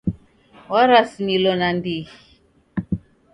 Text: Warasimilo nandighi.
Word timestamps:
Warasimilo 0.73 1.51
nandighi. 1.61 2.11